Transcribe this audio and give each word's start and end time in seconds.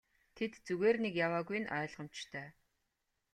Тэд 0.35 0.53
зүгээр 0.65 0.97
нэг 1.03 1.13
яваагүй 1.25 1.57
нь 1.61 1.71
ойлгомжтой. 1.79 2.47